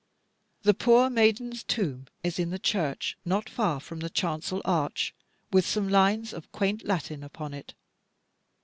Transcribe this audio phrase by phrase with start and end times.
[0.63, 5.13] The poor maiden's tomb is in the church, not far from the chancel arch,
[5.53, 7.75] with some lines of quaint Latin upon it.